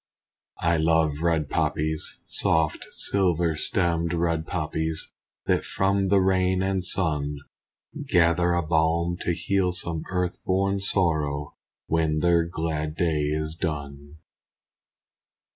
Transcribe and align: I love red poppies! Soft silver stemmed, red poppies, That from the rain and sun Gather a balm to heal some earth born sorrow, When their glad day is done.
I 0.63 0.77
love 0.77 1.21
red 1.21 1.47
poppies! 1.47 2.23
Soft 2.25 2.87
silver 2.89 3.55
stemmed, 3.55 4.15
red 4.15 4.47
poppies, 4.47 5.13
That 5.45 5.63
from 5.63 6.07
the 6.07 6.19
rain 6.19 6.63
and 6.63 6.83
sun 6.83 7.37
Gather 8.07 8.53
a 8.53 8.63
balm 8.63 9.17
to 9.21 9.35
heal 9.35 9.71
some 9.73 10.01
earth 10.09 10.43
born 10.43 10.79
sorrow, 10.79 11.53
When 11.85 12.17
their 12.17 12.45
glad 12.45 12.95
day 12.95 13.25
is 13.25 13.53
done. 13.53 14.17